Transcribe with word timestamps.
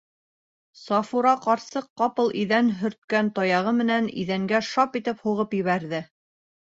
Сафура 0.83 1.33
ҡарсыҡ 1.43 1.85
ҡапыл 2.01 2.33
иҙән 2.43 2.71
һөрткән 2.79 3.31
таяғы 3.37 3.75
менән 3.83 4.09
иҙәнгә 4.23 4.63
шап 4.73 4.99
итеп 5.01 5.25
һуғып 5.29 5.55
ебәрҙе. 5.63 6.01